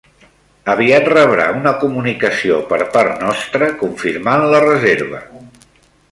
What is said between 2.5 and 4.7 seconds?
per part nostra confirmant la